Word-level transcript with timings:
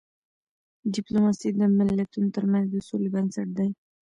ډيپلوماسی 0.93 1.49
د 1.59 1.61
ملتونو 1.77 2.27
ترمنځ 2.35 2.65
د 2.71 2.77
سولې 2.87 3.09
بنسټ 3.15 3.47
دی. 3.57 3.69